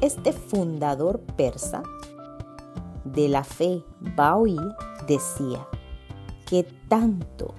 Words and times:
Este 0.00 0.32
fundador 0.32 1.20
persa 1.36 1.84
de 3.04 3.28
la 3.28 3.44
fe 3.44 3.84
Baoí 4.16 4.58
decía 5.06 5.68
que 6.46 6.64
tanto 6.88 7.54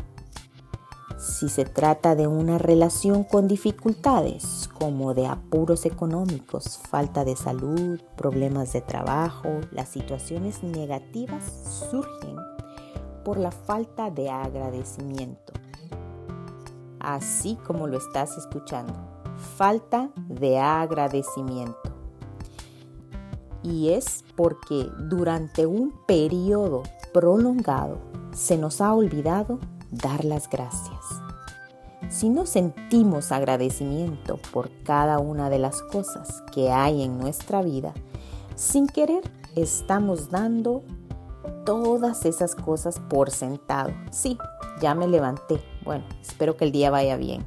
si 1.20 1.50
se 1.50 1.66
trata 1.66 2.16
de 2.16 2.28
una 2.28 2.58
relación 2.58 3.26
con 3.26 3.50
dificultades 3.50 4.70
como 4.80 5.14
de 5.14 5.28
apuros 5.28 5.86
económicos, 5.86 6.80
falta 6.90 7.26
de 7.26 7.36
salud, 7.36 8.00
problemas 8.16 8.72
de 8.72 8.80
trabajo, 8.80 9.60
las 9.72 9.90
situaciones 9.90 10.64
negativas 10.64 11.44
surgen 11.92 12.38
por 13.26 13.38
la 13.38 13.52
falta 13.52 14.10
de 14.10 14.30
agradecimiento. 14.30 15.52
Así 17.02 17.58
como 17.68 17.88
lo 17.88 17.98
estás 17.98 18.38
escuchando, 18.38 18.94
falta 19.58 20.12
de 20.30 20.58
agradecimiento. 20.58 21.78
Y 23.62 23.90
es 23.90 24.24
porque 24.38 24.88
durante 25.00 25.66
un 25.66 25.94
periodo 26.08 26.84
prolongado 27.14 27.98
se 28.32 28.58
nos 28.58 28.80
ha 28.80 28.94
olvidado 28.94 29.60
dar 29.92 30.24
las 30.24 30.50
gracias. 30.50 30.99
Si 32.10 32.30
no 32.30 32.48
sentimos 32.48 33.32
agradecimiento 33.32 34.40
por 34.52 34.72
cada 34.84 35.20
una 35.20 35.52
de 35.52 35.60
las 35.60 35.84
cosas 35.84 36.44
que 36.52 36.72
hay 36.72 37.04
en 37.04 37.20
nuestra 37.20 37.62
vida, 37.62 37.94
sin 38.56 38.88
querer 38.88 39.32
estamos 39.56 40.32
dando 40.32 40.84
todas 41.66 42.26
esas 42.26 42.56
cosas 42.56 43.00
por 43.00 43.30
sentado. 43.30 43.92
Sí, 44.12 44.40
ya 44.82 44.96
me 44.96 45.08
levanté. 45.08 45.62
Bueno, 45.86 46.04
espero 46.20 46.58
que 46.58 46.66
el 46.66 46.72
día 46.72 46.90
vaya 46.90 47.16
bien. 47.16 47.46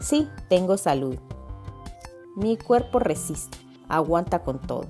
Sí, 0.00 0.28
tengo 0.50 0.76
salud. 0.76 1.16
Mi 2.36 2.58
cuerpo 2.58 2.98
resiste, 2.98 3.56
aguanta 3.88 4.44
con 4.44 4.60
todo. 4.60 4.86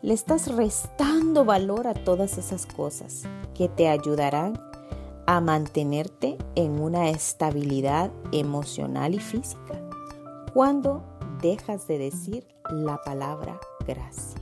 Le 0.00 0.14
estás 0.14 0.48
restando 0.54 1.44
valor 1.44 1.86
a 1.86 1.94
todas 1.94 2.38
esas 2.38 2.64
cosas 2.64 3.24
que 3.54 3.68
te 3.68 3.88
ayudarán 3.88 4.58
a 5.26 5.40
mantenerte 5.40 6.36
en 6.54 6.80
una 6.80 7.08
estabilidad 7.10 8.10
emocional 8.32 9.14
y 9.14 9.20
física 9.20 9.80
cuando 10.52 11.02
dejas 11.40 11.86
de 11.86 11.98
decir 11.98 12.46
la 12.70 13.00
palabra 13.02 13.58
gracias. 13.86 14.40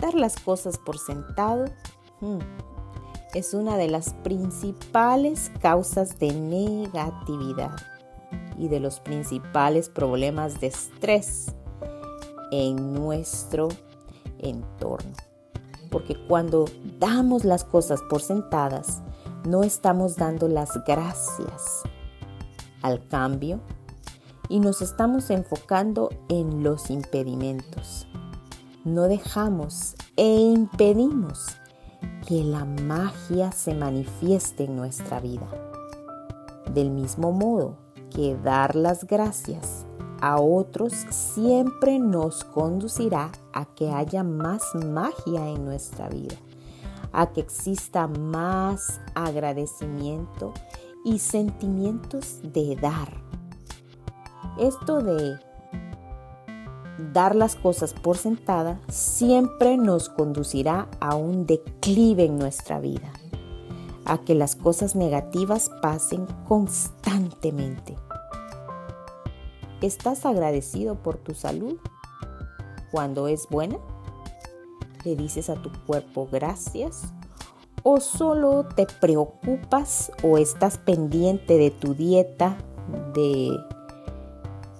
Dar 0.00 0.14
las 0.14 0.36
cosas 0.36 0.78
por 0.78 0.98
sentado 0.98 1.66
hmm, 2.20 2.38
es 3.34 3.52
una 3.52 3.76
de 3.76 3.88
las 3.88 4.14
principales 4.14 5.50
causas 5.60 6.18
de 6.18 6.32
negatividad 6.32 7.76
y 8.56 8.68
de 8.68 8.80
los 8.80 9.00
principales 9.00 9.88
problemas 9.88 10.60
de 10.60 10.68
estrés 10.68 11.54
en 12.50 12.94
nuestro 12.94 13.68
entorno. 14.38 15.12
Porque 15.90 16.16
cuando 16.26 16.66
damos 16.98 17.44
las 17.44 17.64
cosas 17.64 18.00
por 18.08 18.20
sentadas, 18.20 19.02
no 19.44 19.62
estamos 19.62 20.16
dando 20.16 20.48
las 20.48 20.84
gracias 20.84 21.82
al 22.82 23.06
cambio 23.08 23.60
y 24.48 24.60
nos 24.60 24.82
estamos 24.82 25.30
enfocando 25.30 26.10
en 26.28 26.62
los 26.62 26.90
impedimentos. 26.90 28.06
No 28.84 29.02
dejamos 29.02 29.94
e 30.16 30.26
impedimos 30.26 31.46
que 32.26 32.44
la 32.44 32.64
magia 32.64 33.52
se 33.52 33.74
manifieste 33.74 34.64
en 34.64 34.76
nuestra 34.76 35.20
vida. 35.20 35.48
Del 36.72 36.90
mismo 36.90 37.32
modo 37.32 37.76
que 38.10 38.36
dar 38.36 38.76
las 38.76 39.04
gracias 39.04 39.86
a 40.20 40.40
otros 40.40 40.92
siempre 41.10 41.98
nos 41.98 42.44
conducirá 42.44 43.30
a 43.52 43.66
que 43.66 43.90
haya 43.90 44.22
más 44.22 44.62
magia 44.74 45.48
en 45.48 45.64
nuestra 45.64 46.08
vida, 46.08 46.36
a 47.12 47.32
que 47.32 47.40
exista 47.40 48.06
más 48.06 49.00
agradecimiento 49.14 50.52
y 51.04 51.18
sentimientos 51.18 52.40
de 52.42 52.76
dar. 52.76 53.22
Esto 54.58 55.02
de 55.02 55.38
dar 57.12 57.34
las 57.34 57.56
cosas 57.56 57.92
por 57.92 58.16
sentada 58.16 58.80
siempre 58.88 59.76
nos 59.76 60.08
conducirá 60.08 60.88
a 61.00 61.14
un 61.14 61.46
declive 61.46 62.24
en 62.24 62.38
nuestra 62.38 62.80
vida, 62.80 63.12
a 64.04 64.18
que 64.18 64.34
las 64.34 64.56
cosas 64.56 64.96
negativas 64.96 65.70
pasen 65.80 66.26
constantemente 66.46 67.96
¿Estás 69.80 70.26
agradecido 70.26 70.96
por 70.96 71.18
tu 71.18 71.34
salud 71.34 71.76
cuando 72.90 73.28
es 73.28 73.46
buena? 73.48 73.78
¿Le 75.08 75.16
dices 75.16 75.48
a 75.48 75.54
tu 75.54 75.72
cuerpo 75.86 76.28
gracias? 76.30 77.14
¿O 77.82 77.98
solo 77.98 78.66
te 78.76 78.86
preocupas 79.00 80.12
o 80.22 80.36
estás 80.36 80.76
pendiente 80.76 81.56
de 81.56 81.70
tu 81.70 81.94
dieta, 81.94 82.58
de 83.14 83.58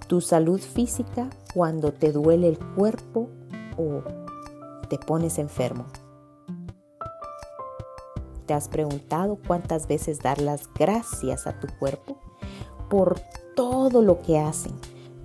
tu 0.06 0.21
salud 0.21 0.61
física 0.61 1.31
cuando 1.55 1.93
te 1.93 2.12
duele 2.12 2.47
el 2.47 2.59
cuerpo 2.59 3.31
o 3.78 4.03
te 4.91 4.99
pones 4.99 5.39
enfermo? 5.39 5.87
¿Te 8.45 8.53
has 8.53 8.69
preguntado 8.69 9.39
cuántas 9.47 9.89
veces 9.89 10.19
dar 10.19 10.43
las 10.43 10.71
gracias 10.75 11.47
a 11.47 11.59
tu 11.59 11.69
cuerpo 11.78 12.19
por 12.91 13.19
todo 13.56 14.03
lo 14.03 14.21
que 14.21 14.39
hacen, 14.39 14.75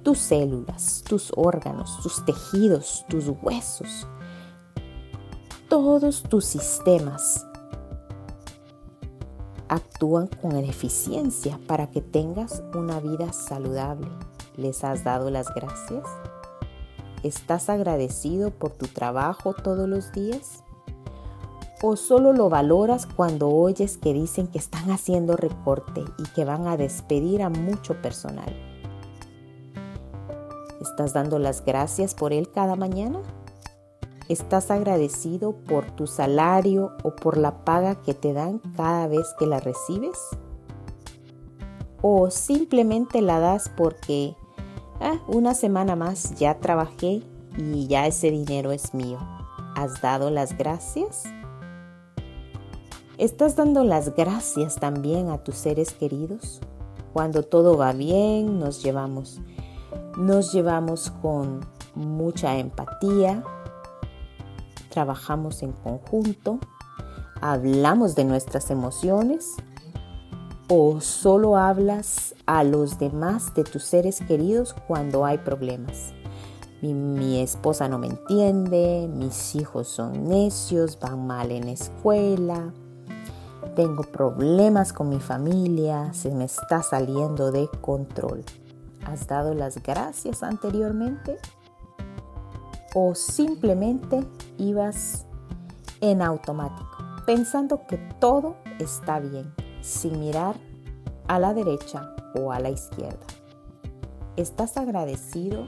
tus 0.01 0.19
células, 0.19 1.03
tus 1.05 1.33
órganos, 1.35 1.99
tus 2.01 2.23
tejidos, 2.23 3.03
tus 3.09 3.27
huesos, 3.41 4.07
todos 5.73 6.21
tus 6.21 6.45
sistemas 6.45 7.47
actúan 9.69 10.27
con 10.27 10.55
eficiencia 10.57 11.59
para 11.65 11.89
que 11.89 11.99
tengas 11.99 12.61
una 12.75 12.99
vida 12.99 13.33
saludable. 13.33 14.07
¿Les 14.55 14.83
has 14.83 15.03
dado 15.03 15.31
las 15.31 15.51
gracias? 15.55 16.03
¿Estás 17.23 17.69
agradecido 17.69 18.51
por 18.51 18.69
tu 18.73 18.85
trabajo 18.85 19.55
todos 19.55 19.89
los 19.89 20.11
días? 20.11 20.63
¿O 21.81 21.95
solo 21.95 22.33
lo 22.33 22.49
valoras 22.49 23.07
cuando 23.07 23.49
oyes 23.49 23.97
que 23.97 24.13
dicen 24.13 24.45
que 24.45 24.59
están 24.59 24.91
haciendo 24.91 25.35
recorte 25.37 26.05
y 26.19 26.23
que 26.35 26.45
van 26.45 26.67
a 26.67 26.77
despedir 26.77 27.41
a 27.41 27.49
mucho 27.49 27.99
personal? 27.99 28.55
¿Estás 30.79 31.13
dando 31.13 31.39
las 31.39 31.65
gracias 31.65 32.13
por 32.13 32.31
él 32.31 32.51
cada 32.51 32.75
mañana? 32.75 33.23
¿Estás 34.33 34.71
agradecido 34.71 35.51
por 35.51 35.91
tu 35.91 36.07
salario 36.07 36.93
o 37.03 37.15
por 37.15 37.37
la 37.37 37.63
paga 37.63 38.01
que 38.01 38.15
te 38.15 38.33
dan 38.33 38.57
cada 38.75 39.05
vez 39.05 39.27
que 39.37 39.45
la 39.45 39.59
recibes? 39.59 40.17
¿O 42.01 42.31
simplemente 42.31 43.21
la 43.21 43.39
das 43.39 43.69
porque 43.77 44.35
ah, 44.99 45.19
una 45.27 45.53
semana 45.53 45.95
más 45.95 46.33
ya 46.33 46.59
trabajé 46.59 47.21
y 47.59 47.85
ya 47.85 48.07
ese 48.07 48.31
dinero 48.31 48.71
es 48.71 48.95
mío. 48.95 49.19
¿Has 49.75 50.01
dado 50.01 50.31
las 50.31 50.57
gracias? 50.57 51.25
¿Estás 53.19 53.55
dando 53.55 53.83
las 53.83 54.15
gracias 54.15 54.77
también 54.77 55.29
a 55.29 55.43
tus 55.43 55.57
seres 55.57 55.93
queridos? 55.93 56.59
Cuando 57.13 57.43
todo 57.43 57.77
va 57.77 57.93
bien, 57.93 58.57
nos 58.57 58.81
llevamos, 58.81 59.41
nos 60.17 60.51
llevamos 60.51 61.11
con 61.21 61.59
mucha 61.93 62.57
empatía, 62.57 63.43
trabajamos 64.93 65.63
en 65.63 65.71
conjunto, 65.71 66.59
hablamos 67.41 68.13
de 68.13 68.25
nuestras 68.25 68.69
emociones 68.69 69.55
o 70.69 71.01
solo 71.01 71.57
hablas 71.57 72.35
a 72.45 72.63
los 72.63 72.99
demás 72.99 73.55
de 73.55 73.63
tus 73.63 73.83
seres 73.83 74.19
queridos 74.27 74.75
cuando 74.87 75.25
hay 75.25 75.39
problemas. 75.39 76.13
Mi, 76.81 77.39
esposa 77.39 77.87
no 77.87 77.97
me 77.97 78.07
entiende, 78.07 79.09
mis 79.11 79.55
hijos 79.55 79.87
son 79.87 80.27
necios, 80.27 80.99
van 80.99 81.25
mal 81.25 81.49
en 81.51 81.69
escuela, 81.69 82.73
tengo 83.75 84.03
problemas 84.03 84.93
con 84.93 85.09
mi 85.09 85.19
familia, 85.19 86.13
se 86.13 86.29
me 86.29 86.43
está 86.43 86.83
saliendo 86.83 87.51
de 87.51 87.67
control. 87.81 88.43
¿Has 89.05 89.25
dado 89.27 89.53
las 89.53 89.81
gracias 89.81 90.43
anteriormente? 90.43 91.39
¿O 92.93 93.15
simplemente 93.15 94.23
ibas 94.57 95.25
en 96.01 96.21
automático, 96.21 96.97
pensando 97.25 97.87
que 97.87 97.97
todo 98.19 98.57
está 98.79 99.19
bien, 99.19 99.53
sin 99.81 100.19
mirar 100.19 100.55
a 101.27 101.39
la 101.39 101.53
derecha 101.53 102.15
o 102.35 102.51
a 102.51 102.59
la 102.59 102.69
izquierda? 102.69 103.25
¿Estás 104.35 104.77
agradecido 104.77 105.65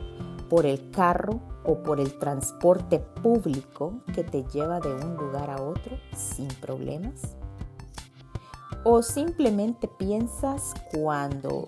por 0.50 0.66
el 0.66 0.92
carro 0.92 1.40
o 1.64 1.82
por 1.82 2.00
el 2.00 2.18
transporte 2.20 3.00
público 3.00 4.02
que 4.14 4.24
te 4.24 4.44
lleva 4.44 4.80
de 4.80 4.94
un 4.94 5.16
lugar 5.16 5.50
a 5.50 5.62
otro 5.62 5.98
sin 6.14 6.48
problemas? 6.48 7.36
o 8.86 9.02
simplemente 9.02 9.88
piensas 9.88 10.74
cuando 10.94 11.66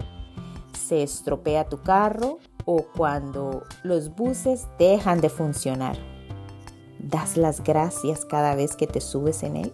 se 0.71 1.01
estropea 1.01 1.67
tu 1.67 1.81
carro 1.81 2.37
o 2.67 2.83
cuando 2.95 3.63
los 3.83 4.13
buses 4.13 4.67
dejan 4.77 5.21
de 5.21 5.29
funcionar. 5.29 5.97
¿Das 6.99 7.37
las 7.37 7.63
gracias 7.63 8.25
cada 8.25 8.55
vez 8.55 8.75
que 8.75 8.87
te 8.87 8.99
subes 8.99 9.41
en 9.43 9.55
él? 9.55 9.73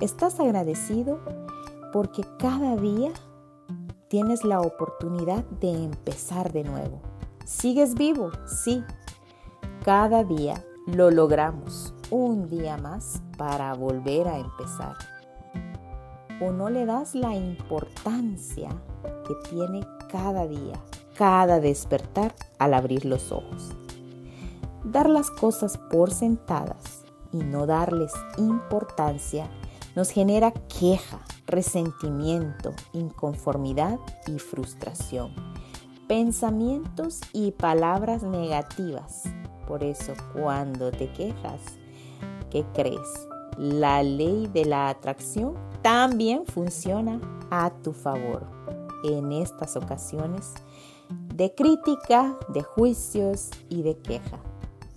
¿Estás 0.00 0.40
agradecido 0.40 1.20
porque 1.92 2.22
cada 2.40 2.74
día 2.76 3.12
tienes 4.08 4.44
la 4.44 4.60
oportunidad 4.60 5.44
de 5.60 5.70
empezar 5.84 6.52
de 6.52 6.64
nuevo? 6.64 7.00
¿Sigues 7.44 7.94
vivo? 7.94 8.32
Sí. 8.46 8.82
Cada 9.84 10.24
día 10.24 10.54
lo 10.86 11.12
logramos 11.12 11.94
un 12.10 12.48
día 12.50 12.76
más 12.76 13.22
para 13.38 13.72
volver 13.74 14.26
a 14.26 14.38
empezar. 14.38 14.96
O 16.40 16.50
no 16.50 16.68
le 16.68 16.84
das 16.84 17.14
la 17.14 17.36
importancia 17.36 18.70
que 19.24 19.34
tiene 19.48 19.86
cada 20.10 20.46
día, 20.46 20.80
cada 21.16 21.60
despertar 21.60 22.34
al 22.58 22.74
abrir 22.74 23.04
los 23.04 23.32
ojos. 23.32 23.70
Dar 24.84 25.08
las 25.08 25.30
cosas 25.30 25.78
por 25.90 26.12
sentadas 26.12 27.04
y 27.32 27.38
no 27.38 27.66
darles 27.66 28.12
importancia 28.38 29.48
nos 29.94 30.10
genera 30.10 30.52
queja, 30.52 31.20
resentimiento, 31.46 32.72
inconformidad 32.92 33.98
y 34.26 34.38
frustración, 34.38 35.32
pensamientos 36.06 37.20
y 37.32 37.52
palabras 37.52 38.22
negativas. 38.22 39.24
Por 39.66 39.82
eso 39.82 40.12
cuando 40.34 40.92
te 40.92 41.10
quejas, 41.12 41.60
¿Qué 42.50 42.64
crees? 42.74 43.28
La 43.58 44.02
ley 44.02 44.48
de 44.52 44.64
la 44.64 44.88
atracción 44.88 45.54
también 45.82 46.46
funciona 46.46 47.20
a 47.50 47.70
tu 47.82 47.92
favor 47.92 48.46
en 49.12 49.32
estas 49.32 49.76
ocasiones 49.76 50.54
de 51.34 51.54
crítica, 51.54 52.36
de 52.48 52.62
juicios 52.62 53.50
y 53.68 53.82
de 53.82 53.96
queja. 53.98 54.40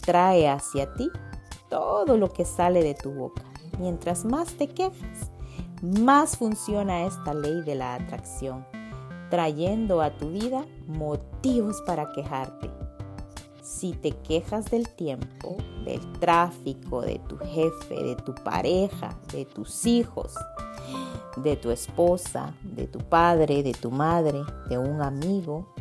Trae 0.01 0.47
hacia 0.49 0.93
ti 0.95 1.09
todo 1.69 2.17
lo 2.17 2.31
que 2.31 2.45
sale 2.45 2.83
de 2.83 2.95
tu 2.95 3.11
boca. 3.11 3.43
Mientras 3.79 4.25
más 4.25 4.53
te 4.53 4.67
quejas, 4.67 5.31
más 5.81 6.37
funciona 6.37 7.05
esta 7.05 7.33
ley 7.33 7.61
de 7.61 7.75
la 7.75 7.95
atracción, 7.95 8.65
trayendo 9.29 10.01
a 10.01 10.17
tu 10.17 10.29
vida 10.29 10.65
motivos 10.87 11.81
para 11.85 12.11
quejarte 12.11 12.69
si 13.69 13.93
te 13.93 14.11
quejas 14.11 14.65
del 14.65 14.89
tiempo, 14.89 15.55
del 15.85 16.01
tráfico, 16.19 17.01
de 17.01 17.19
tu 17.19 17.37
jefe, 17.37 18.03
de 18.03 18.15
tu 18.15 18.33
pareja, 18.35 19.17
de 19.31 19.45
tus 19.45 19.85
hijos, 19.85 20.33
de 21.37 21.55
tu 21.55 21.71
esposa, 21.71 22.53
de 22.63 22.87
tu 22.87 22.99
padre, 22.99 23.63
de 23.63 23.73
tu 23.73 23.91
madre, 23.91 24.41
de 24.69 24.77
un 24.77 25.01
amigo 25.01 25.73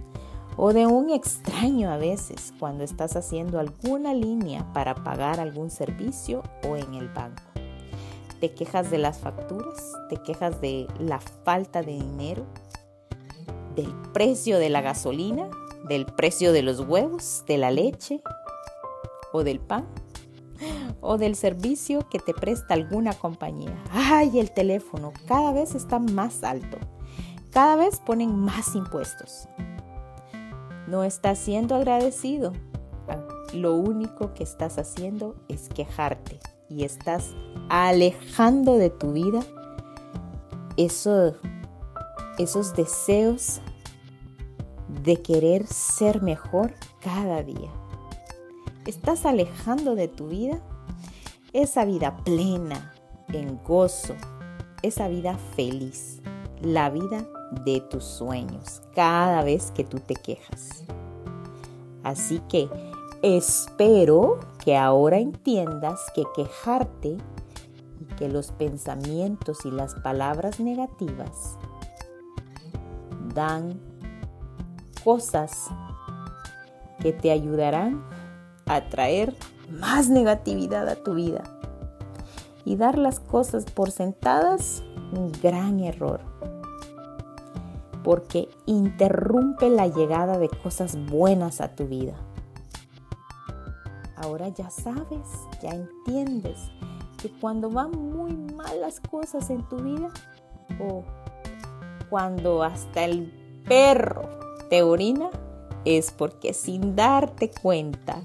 o 0.56 0.72
de 0.72 0.86
un 0.86 1.10
extraño 1.10 1.90
a 1.90 1.96
veces 1.96 2.52
cuando 2.58 2.84
estás 2.84 3.16
haciendo 3.16 3.60
alguna 3.60 4.14
línea 4.14 4.72
para 4.72 4.94
pagar 4.94 5.40
algún 5.40 5.70
servicio 5.70 6.42
o 6.68 6.76
en 6.76 6.94
el 6.94 7.08
banco. 7.08 7.42
Te 8.40 8.52
quejas 8.54 8.90
de 8.90 8.98
las 8.98 9.18
facturas, 9.18 9.92
te 10.08 10.16
quejas 10.16 10.60
de 10.60 10.86
la 10.98 11.20
falta 11.20 11.82
de 11.82 11.92
dinero, 11.92 12.46
del 13.74 13.92
precio 14.12 14.58
de 14.58 14.70
la 14.70 14.80
gasolina 14.80 15.48
del 15.88 16.06
precio 16.06 16.52
de 16.52 16.62
los 16.62 16.80
huevos, 16.80 17.44
de 17.46 17.58
la 17.58 17.70
leche 17.70 18.22
o 19.32 19.44
del 19.44 19.60
pan 19.60 19.86
o 21.00 21.18
del 21.18 21.36
servicio 21.36 22.08
que 22.08 22.18
te 22.18 22.34
presta 22.34 22.74
alguna 22.74 23.12
compañía. 23.12 23.76
Ay, 23.90 24.38
el 24.38 24.50
teléfono 24.50 25.12
cada 25.26 25.52
vez 25.52 25.74
está 25.74 25.98
más 25.98 26.42
alto. 26.42 26.78
Cada 27.50 27.76
vez 27.76 28.00
ponen 28.00 28.36
más 28.36 28.74
impuestos. 28.74 29.48
No 30.86 31.04
estás 31.04 31.38
siendo 31.38 31.74
agradecido. 31.74 32.52
Lo 33.54 33.74
único 33.74 34.34
que 34.34 34.42
estás 34.42 34.78
haciendo 34.78 35.34
es 35.48 35.68
quejarte 35.70 36.38
y 36.68 36.84
estás 36.84 37.34
alejando 37.70 38.74
de 38.74 38.90
tu 38.90 39.12
vida 39.12 39.40
eso, 40.78 41.34
esos 42.38 42.74
deseos 42.74 43.60
de 45.02 45.20
querer 45.20 45.66
ser 45.66 46.22
mejor 46.22 46.72
cada 47.00 47.42
día. 47.42 47.70
Estás 48.86 49.26
alejando 49.26 49.96
de 49.96 50.06
tu 50.08 50.28
vida 50.28 50.62
esa 51.52 51.84
vida 51.84 52.16
plena, 52.24 52.92
en 53.28 53.62
gozo, 53.62 54.14
esa 54.82 55.08
vida 55.08 55.36
feliz, 55.54 56.20
la 56.60 56.90
vida 56.90 57.26
de 57.64 57.80
tus 57.80 58.04
sueños 58.04 58.82
cada 58.94 59.42
vez 59.42 59.70
que 59.70 59.84
tú 59.84 60.00
te 60.00 60.14
quejas. 60.14 60.84
Así 62.02 62.40
que 62.48 62.68
espero 63.22 64.40
que 64.64 64.76
ahora 64.76 65.18
entiendas 65.18 66.00
que 66.14 66.24
quejarte 66.34 67.16
y 68.00 68.04
que 68.16 68.28
los 68.28 68.52
pensamientos 68.52 69.64
y 69.64 69.70
las 69.70 69.94
palabras 69.96 70.60
negativas 70.60 71.58
dan 73.34 73.80
cosas 75.04 75.68
que 77.00 77.12
te 77.12 77.30
ayudarán 77.30 78.04
a 78.66 78.88
traer 78.88 79.34
más 79.70 80.08
negatividad 80.08 80.88
a 80.88 80.96
tu 80.96 81.14
vida. 81.14 81.42
Y 82.64 82.76
dar 82.76 82.98
las 82.98 83.20
cosas 83.20 83.64
por 83.64 83.90
sentadas, 83.90 84.82
un 85.12 85.32
gran 85.42 85.80
error. 85.80 86.20
Porque 88.02 88.48
interrumpe 88.66 89.70
la 89.70 89.86
llegada 89.86 90.38
de 90.38 90.48
cosas 90.48 90.96
buenas 91.06 91.60
a 91.60 91.74
tu 91.74 91.86
vida. 91.86 92.14
Ahora 94.16 94.48
ya 94.48 94.70
sabes, 94.70 95.28
ya 95.62 95.70
entiendes 95.70 96.58
que 97.20 97.30
cuando 97.30 97.70
van 97.70 97.90
muy 97.90 98.36
mal 98.36 98.80
las 98.80 99.00
cosas 99.00 99.50
en 99.50 99.68
tu 99.68 99.76
vida, 99.76 100.08
o 100.80 101.04
cuando 102.10 102.62
hasta 102.62 103.04
el 103.04 103.32
perro 103.66 104.22
te 104.70 104.82
orina 104.82 105.30
es 105.84 106.10
porque 106.10 106.52
sin 106.54 106.96
darte 106.96 107.50
cuenta 107.50 108.22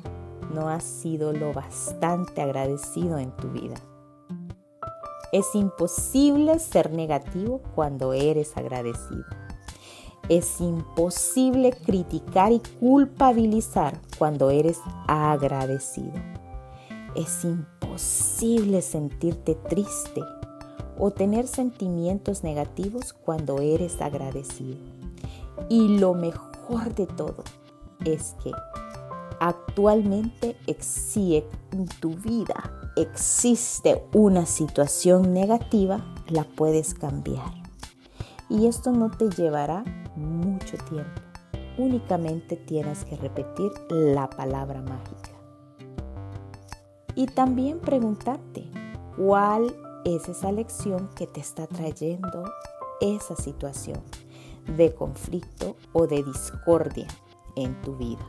no 0.54 0.70
has 0.70 0.84
sido 0.84 1.34
lo 1.34 1.54
bastante 1.54 2.42
agradecido 2.42 3.18
en 3.18 3.32
tu 3.32 3.50
vida. 3.50 3.76
Es 5.32 5.56
imposible 5.56 6.60
ser 6.60 6.92
negativo 6.92 7.62
cuando 7.76 8.14
eres 8.14 8.56
agradecido. 8.56 9.26
Es 10.30 10.62
imposible 10.62 11.74
criticar 11.74 12.52
y 12.52 12.62
culpabilizar 12.80 14.00
cuando 14.18 14.52
eres 14.52 14.80
agradecido. 15.08 16.14
Es 17.16 17.44
imposible 17.44 18.82
sentirte 18.82 19.56
triste 19.56 20.22
o 20.98 21.12
tener 21.12 21.48
sentimientos 21.48 22.44
negativos 22.44 23.14
cuando 23.14 23.60
eres 23.60 24.02
agradecido. 24.02 24.78
Y 25.68 25.98
lo 25.98 26.14
mejor 26.14 26.94
de 26.96 27.08
todo, 27.08 27.44
es 28.06 28.36
que 28.44 28.52
actualmente 29.44 30.56
si 30.80 31.44
en 31.72 31.86
tu 32.00 32.12
vida 32.12 32.72
existe 32.96 34.02
una 34.14 34.46
situación 34.46 35.34
negativa, 35.34 36.00
la 36.30 36.46
puedes 36.46 36.94
cambiar. 36.94 37.52
Y 38.50 38.68
esto 38.68 38.94
no 38.94 39.12
te 39.12 39.30
llevará 39.30 39.84
mucho 40.16 40.78
tiempo. 40.90 41.22
Únicamente 41.78 42.56
tienes 42.56 43.04
que 43.04 43.18
repetir 43.18 43.72
la 43.90 44.30
palabra 44.30 44.82
mágica. 44.82 45.32
Y 47.16 47.26
también 47.26 47.80
preguntarte 47.80 48.64
cuál 49.18 49.76
es 50.06 50.30
esa 50.30 50.54
lección 50.54 51.10
que 51.16 51.28
te 51.28 51.42
está 51.42 51.68
trayendo 51.68 52.46
esa 53.02 53.36
situación 53.36 54.02
de 54.78 54.94
conflicto 54.94 55.76
o 55.92 56.08
de 56.08 56.24
discordia 56.24 57.08
en 57.58 57.80
tu 57.82 57.98
vida. 57.98 58.26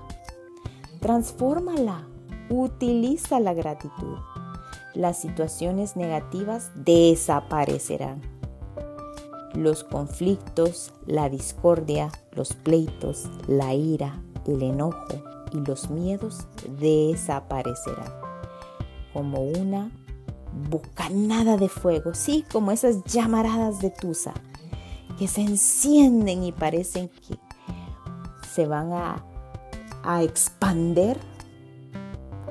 Transfórmala, 1.05 2.09
utiliza 2.49 3.39
la 3.39 3.53
gratitud. 3.53 4.17
Las 4.95 5.21
situaciones 5.21 5.97
negativas 5.97 6.71
desaparecerán. 6.77 8.23
Los 9.53 9.85
conflictos, 9.85 10.95
la 11.05 11.29
discordia, 11.29 12.11
los 12.33 12.55
pleitos, 12.55 13.29
la 13.47 13.75
ira, 13.75 14.23
el 14.47 14.63
enojo 14.63 15.23
y 15.53 15.59
los 15.59 15.91
miedos 15.91 16.47
desaparecerán 16.79 18.11
como 19.13 19.43
una 19.43 19.91
bocanada 20.71 21.59
de 21.59 21.69
fuego, 21.69 22.15
sí, 22.15 22.47
como 22.51 22.73
esas 22.73 23.05
llamaradas 23.05 23.79
de 23.81 23.91
tusa 23.91 24.33
que 25.19 25.29
se 25.29 25.43
encienden 25.43 26.45
y 26.45 26.53
parecen 26.53 27.11
que 27.11 27.39
se 28.55 28.67
van 28.67 28.95
a, 28.95 29.24
a 30.05 30.23
expander 30.23 31.19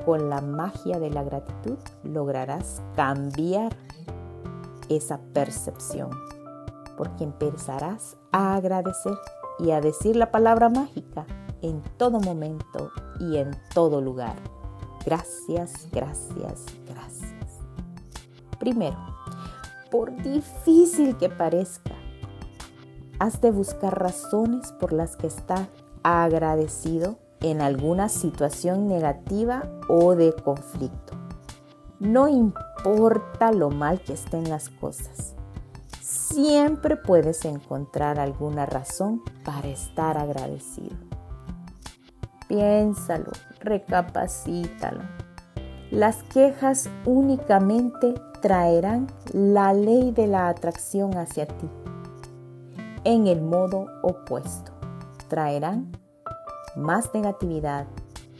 con 0.04 0.28
la 0.28 0.40
magia 0.40 0.98
de 0.98 1.10
la 1.10 1.22
gratitud 1.22 1.78
lograrás 2.02 2.82
cambiar 2.94 3.74
esa 4.88 5.18
percepción, 5.32 6.10
porque 6.96 7.24
empezarás 7.24 8.16
a 8.32 8.56
agradecer 8.56 9.16
y 9.58 9.70
a 9.70 9.80
decir 9.80 10.16
la 10.16 10.30
palabra 10.30 10.68
mágica 10.68 11.26
en 11.62 11.82
todo 11.96 12.20
momento 12.20 12.90
y 13.18 13.38
en 13.38 13.56
todo 13.72 14.00
lugar. 14.00 14.36
Gracias, 15.06 15.88
gracias, 15.90 16.64
gracias. 16.86 17.60
Primero, 18.58 18.96
por 19.90 20.14
difícil 20.22 21.16
que 21.16 21.30
parezca, 21.30 21.94
has 23.18 23.40
de 23.40 23.50
buscar 23.50 23.98
razones 23.98 24.72
por 24.72 24.92
las 24.92 25.16
que 25.16 25.28
estar 25.28 25.68
agradecido 26.02 27.23
en 27.44 27.60
alguna 27.60 28.08
situación 28.08 28.88
negativa 28.88 29.64
o 29.86 30.14
de 30.14 30.32
conflicto. 30.32 31.12
No 32.00 32.26
importa 32.26 33.52
lo 33.52 33.68
mal 33.68 34.00
que 34.00 34.14
estén 34.14 34.48
las 34.48 34.70
cosas, 34.70 35.34
siempre 36.00 36.96
puedes 36.96 37.44
encontrar 37.44 38.18
alguna 38.18 38.64
razón 38.64 39.22
para 39.44 39.68
estar 39.68 40.16
agradecido. 40.16 40.96
Piénsalo, 42.48 43.30
recapacítalo. 43.60 45.02
Las 45.90 46.22
quejas 46.22 46.88
únicamente 47.04 48.14
traerán 48.40 49.06
la 49.34 49.74
ley 49.74 50.12
de 50.12 50.28
la 50.28 50.48
atracción 50.48 51.18
hacia 51.18 51.46
ti 51.46 51.68
en 53.04 53.26
el 53.26 53.42
modo 53.42 53.86
opuesto. 54.02 54.72
Traerán 55.28 55.92
más 56.76 57.12
negatividad, 57.14 57.86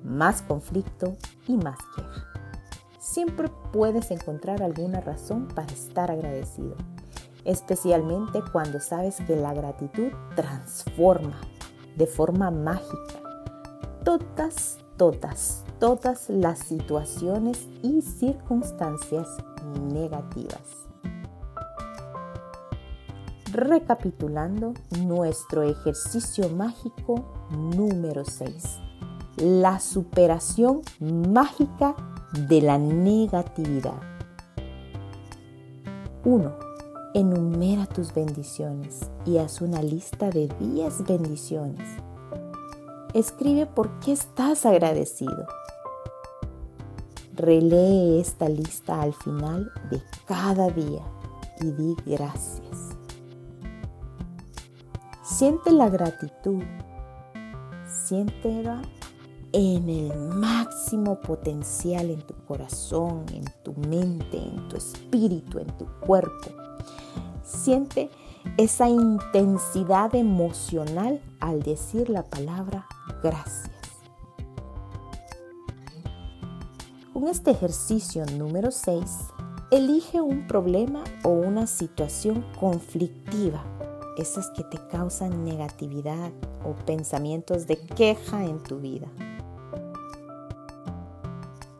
más 0.02 0.42
conflicto 0.42 1.16
y 1.46 1.56
más 1.56 1.78
queja. 1.96 2.26
Siempre 2.98 3.48
puedes 3.72 4.10
encontrar 4.10 4.62
alguna 4.62 5.00
razón 5.00 5.48
para 5.48 5.72
estar 5.72 6.10
agradecido, 6.10 6.76
especialmente 7.44 8.42
cuando 8.52 8.80
sabes 8.80 9.16
que 9.26 9.36
la 9.36 9.54
gratitud 9.54 10.10
transforma 10.34 11.40
de 11.96 12.06
forma 12.06 12.50
mágica 12.50 13.24
todas, 14.04 14.78
todas, 14.98 15.64
todas 15.80 16.28
las 16.28 16.58
situaciones 16.58 17.66
y 17.82 18.02
circunstancias 18.02 19.28
negativas. 19.92 20.83
Recapitulando 23.54 24.74
nuestro 24.98 25.62
ejercicio 25.62 26.48
mágico 26.48 27.24
número 27.52 28.24
6. 28.24 28.80
La 29.36 29.78
superación 29.78 30.82
mágica 30.98 31.94
de 32.48 32.60
la 32.62 32.78
negatividad. 32.78 34.00
1. 36.24 36.52
Enumera 37.14 37.86
tus 37.86 38.12
bendiciones 38.12 39.08
y 39.24 39.38
haz 39.38 39.60
una 39.60 39.80
lista 39.82 40.30
de 40.30 40.48
10 40.58 41.04
bendiciones. 41.06 41.88
Escribe 43.12 43.66
por 43.66 44.00
qué 44.00 44.14
estás 44.14 44.66
agradecido. 44.66 45.46
Relee 47.36 48.18
esta 48.20 48.48
lista 48.48 49.00
al 49.00 49.14
final 49.14 49.70
de 49.92 50.02
cada 50.26 50.70
día 50.70 51.02
y 51.60 51.70
di 51.70 51.94
gracias. 52.04 52.73
Siente 55.36 55.72
la 55.72 55.88
gratitud. 55.88 56.62
Siéntela 57.88 58.82
en 59.50 59.88
el 59.88 60.16
máximo 60.28 61.20
potencial 61.20 62.10
en 62.10 62.22
tu 62.22 62.34
corazón, 62.44 63.26
en 63.32 63.44
tu 63.64 63.72
mente, 63.72 64.38
en 64.38 64.68
tu 64.68 64.76
espíritu, 64.76 65.58
en 65.58 65.76
tu 65.76 65.86
cuerpo. 66.06 66.50
Siente 67.42 68.10
esa 68.56 68.88
intensidad 68.88 70.14
emocional 70.14 71.20
al 71.40 71.64
decir 71.64 72.10
la 72.10 72.22
palabra 72.22 72.86
gracias. 73.20 73.72
Con 77.12 77.26
este 77.26 77.50
ejercicio 77.50 78.24
número 78.38 78.70
6, 78.70 79.02
elige 79.72 80.20
un 80.20 80.46
problema 80.46 81.02
o 81.24 81.30
una 81.30 81.66
situación 81.66 82.46
conflictiva 82.60 83.73
esas 84.16 84.50
que 84.50 84.64
te 84.64 84.78
causan 84.88 85.44
negatividad 85.44 86.32
o 86.64 86.74
pensamientos 86.84 87.66
de 87.66 87.76
queja 87.78 88.44
en 88.44 88.62
tu 88.62 88.78
vida. 88.78 89.08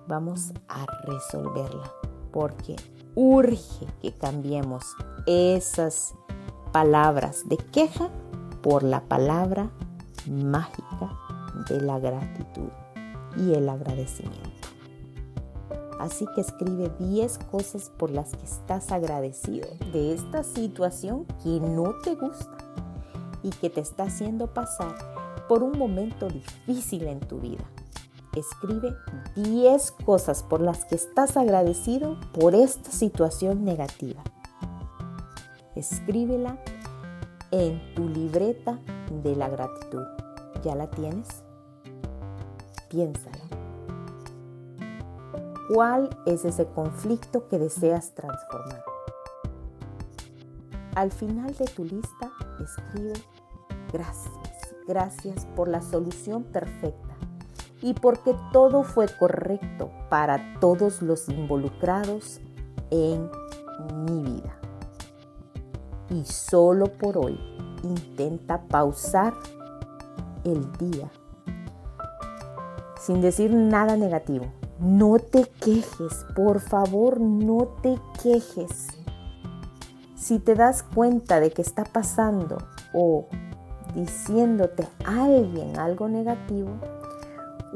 Vamos 0.07 0.53
a 0.69 0.87
resolverla 1.05 1.91
porque 2.33 2.77
urge 3.15 3.87
que 4.03 4.13
cambiemos 4.13 4.85
esas 5.27 6.15
palabras 6.73 7.49
de 7.49 7.57
queja 7.57 8.11
por 8.63 8.83
la 8.83 9.05
palabra 9.05 9.71
mágica 10.29 11.19
de 11.69 11.81
la 11.81 11.99
gratitud 11.99 12.71
y 13.37 13.55
el 13.55 13.69
agradecimiento. 13.69 14.54
Así 16.05 16.27
que 16.35 16.43
escribe 16.43 16.93
10 16.99 17.39
cosas 17.51 17.89
por 17.89 18.11
las 18.11 18.37
que 18.37 18.45
estás 18.45 18.93
agradecido 18.93 19.67
de 19.91 20.13
esta 20.13 20.45
situación 20.45 21.25
que 21.43 21.61
no 21.61 21.95
te 22.05 22.15
gusta 22.15 22.59
y 23.43 23.49
que 23.49 23.71
te 23.71 23.81
está 23.81 24.03
haciendo 24.03 24.53
pasar 24.53 24.95
por 25.49 25.63
un 25.63 25.79
momento 25.79 26.29
difícil 26.29 27.05
en 27.05 27.21
tu 27.21 27.39
vida. 27.39 27.65
Escribe 28.37 28.95
10 29.37 29.93
cosas 30.05 30.43
por 30.43 30.61
las 30.61 30.85
que 30.85 30.97
estás 30.97 31.39
agradecido 31.39 32.21
por 32.39 32.55
esta 32.55 32.91
situación 32.91 33.65
negativa. 33.65 34.23
Escríbela 35.75 36.59
en 37.51 37.81
tu 37.95 38.11
libreta 38.11 38.79
de 39.23 39.37
la 39.37 39.49
gratitud. 39.49 40.05
¿Ya 40.63 40.75
la 40.75 40.91
tienes? 40.91 41.29
Piénsala. 42.91 43.64
¿Cuál 45.69 46.11
es 46.27 46.45
ese 46.45 46.67
conflicto 46.67 47.49
que 47.49 47.59
deseas 47.59 48.15
transformar? 48.15 48.85
Al 50.95 51.11
final 51.11 51.55
de 51.55 51.65
tu 51.65 51.85
lista 51.85 52.31
escribe 52.63 53.15
gracias, 53.91 54.77
gracias 54.87 55.47
por 55.57 55.69
la 55.69 55.81
solución 55.81 56.45
perfecta 56.45 57.17
y 57.81 57.95
porque 57.95 58.37
todo 58.53 58.83
fue 58.83 59.07
correcto 59.19 59.91
para 60.11 60.61
todos 60.61 61.01
los 61.01 61.31
involucrados 61.31 62.43
en 62.91 63.31
mi 64.05 64.23
vida. 64.23 64.59
Y 66.11 66.27
solo 66.27 66.93
por 66.93 67.17
hoy 67.17 67.41
intenta 67.83 68.61
pausar 68.69 69.33
el 70.45 70.71
día 70.73 71.11
sin 73.01 73.23
decir 73.23 73.51
nada 73.51 73.97
negativo 73.97 74.53
no 74.79 75.19
te 75.19 75.45
quejes, 75.61 76.27
por 76.35 76.61
favor, 76.61 77.21
no 77.21 77.69
te 77.83 77.99
quejes. 78.23 78.89
Si 80.17 80.39
te 80.39 80.55
das 80.55 80.83
cuenta 80.83 81.41
de 81.41 81.51
que 81.51 81.63
está 81.63 81.85
pasando 81.85 82.59
o 82.93 83.27
diciéndote 83.95 84.89
alguien 85.05 85.79
algo 85.79 86.09
negativo, 86.09 86.71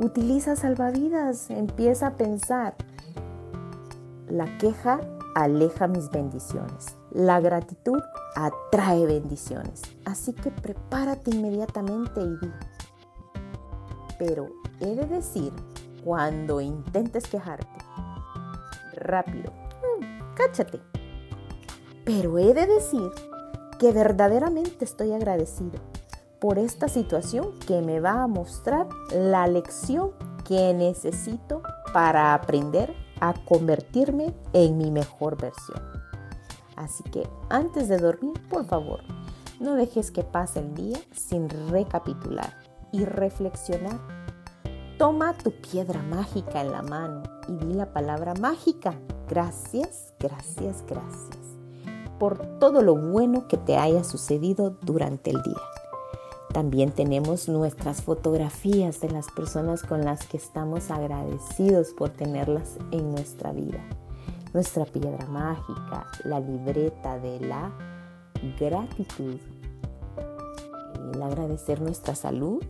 Utiliza 0.00 0.54
salvavidas, 0.54 1.50
empieza 1.50 2.06
a 2.06 2.16
pensar. 2.16 2.76
La 4.28 4.56
queja 4.58 5.00
aleja 5.34 5.88
mis 5.88 6.08
bendiciones. 6.12 6.96
La 7.10 7.40
gratitud 7.40 8.00
atrae 8.36 9.06
bendiciones. 9.06 9.82
Así 10.04 10.34
que 10.34 10.52
prepárate 10.52 11.32
inmediatamente 11.32 12.20
y 12.20 12.28
di. 12.28 12.52
Pero 14.20 14.46
he 14.78 14.94
de 14.94 15.06
decir, 15.06 15.52
cuando 16.04 16.60
intentes 16.60 17.26
quejarte, 17.26 17.68
rápido, 18.94 19.52
mm, 19.52 20.34
cáchate. 20.34 20.80
Pero 22.04 22.38
he 22.38 22.54
de 22.54 22.66
decir 22.66 23.10
que 23.78 23.92
verdaderamente 23.92 24.84
estoy 24.84 25.12
agradecido 25.12 25.78
por 26.40 26.58
esta 26.58 26.88
situación 26.88 27.58
que 27.66 27.82
me 27.82 28.00
va 28.00 28.22
a 28.22 28.26
mostrar 28.26 28.88
la 29.10 29.46
lección 29.46 30.12
que 30.44 30.72
necesito 30.72 31.62
para 31.92 32.34
aprender 32.34 32.94
a 33.20 33.34
convertirme 33.44 34.34
en 34.52 34.78
mi 34.78 34.90
mejor 34.90 35.36
versión. 35.40 35.82
Así 36.76 37.02
que 37.04 37.28
antes 37.50 37.88
de 37.88 37.98
dormir, 37.98 38.40
por 38.48 38.64
favor, 38.64 39.00
no 39.60 39.74
dejes 39.74 40.10
que 40.10 40.22
pase 40.22 40.60
el 40.60 40.74
día 40.74 40.98
sin 41.12 41.48
recapitular 41.70 42.56
y 42.92 43.04
reflexionar. 43.04 44.17
Toma 44.98 45.32
tu 45.32 45.52
piedra 45.52 46.02
mágica 46.02 46.60
en 46.60 46.72
la 46.72 46.82
mano 46.82 47.22
y 47.48 47.52
di 47.64 47.72
la 47.72 47.92
palabra 47.92 48.34
mágica. 48.34 48.94
Gracias, 49.28 50.12
gracias, 50.18 50.84
gracias 50.88 51.38
por 52.18 52.58
todo 52.58 52.82
lo 52.82 52.96
bueno 52.96 53.46
que 53.46 53.56
te 53.56 53.76
haya 53.76 54.02
sucedido 54.02 54.76
durante 54.82 55.30
el 55.30 55.40
día. 55.42 55.62
También 56.52 56.90
tenemos 56.90 57.48
nuestras 57.48 58.02
fotografías 58.02 59.00
de 59.00 59.10
las 59.10 59.30
personas 59.30 59.82
con 59.82 60.04
las 60.04 60.26
que 60.26 60.36
estamos 60.36 60.90
agradecidos 60.90 61.90
por 61.90 62.10
tenerlas 62.10 62.78
en 62.90 63.12
nuestra 63.12 63.52
vida. 63.52 63.78
Nuestra 64.52 64.84
piedra 64.84 65.26
mágica, 65.26 66.06
la 66.24 66.40
libreta 66.40 67.18
de 67.18 67.38
la 67.38 67.70
gratitud, 68.58 69.38
el 71.14 71.22
agradecer 71.22 71.80
nuestra 71.80 72.16
salud 72.16 72.62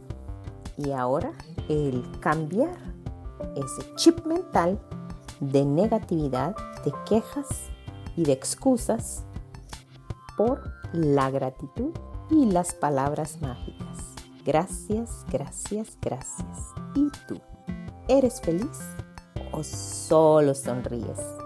y 0.78 0.92
ahora 0.92 1.32
el 1.68 2.02
cambiar 2.20 2.76
ese 3.56 3.94
chip 3.96 4.24
mental 4.24 4.80
de 5.40 5.64
negatividad, 5.64 6.56
de 6.84 6.92
quejas 7.08 7.46
y 8.16 8.24
de 8.24 8.32
excusas 8.32 9.24
por 10.36 10.72
la 10.92 11.30
gratitud 11.30 11.90
y 12.30 12.46
las 12.46 12.74
palabras 12.74 13.40
mágicas. 13.40 13.98
Gracias, 14.44 15.26
gracias, 15.30 15.98
gracias. 16.00 16.58
¿Y 16.94 17.08
tú? 17.26 17.40
¿Eres 18.08 18.40
feliz 18.40 18.78
o 19.52 19.62
solo 19.62 20.54
sonríes? 20.54 21.37